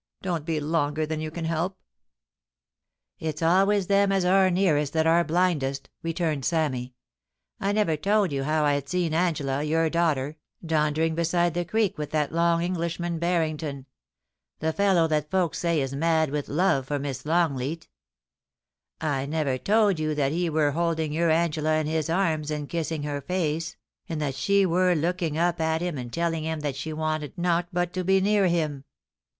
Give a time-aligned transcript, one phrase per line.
[0.23, 1.77] Don't be longer than you can help.'
[3.19, 6.95] 302 POUCY AXD PASSJOX.' It's always them as are nearest that are blindest,' rettimed Sammy.
[7.27, 11.65] * I never tow'd you how I had seen Angela, your dau^ter, daunderii^ beside the
[11.65, 13.85] creek with that long Eng lishman, Barrington—
[14.59, 17.87] the fellow that folks say is mad with love for Miss Longleat
[18.99, 23.03] I never tow'd you that he wur holding your Angela in his arms, and kissing
[23.03, 23.75] her faxx,
[24.09, 27.67] and that she wur looking up at him and telling him that she wanted nowt
[27.71, 28.83] but to be near him.'